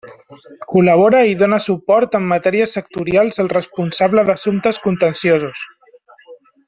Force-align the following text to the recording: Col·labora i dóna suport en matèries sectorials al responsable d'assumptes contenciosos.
Col·labora 0.75 1.19
i 1.31 1.35
dóna 1.41 1.59
suport 1.65 2.17
en 2.19 2.25
matèries 2.31 2.73
sectorials 2.79 3.37
al 3.45 3.51
responsable 3.53 4.25
d'assumptes 4.31 4.81
contenciosos. 4.87 5.63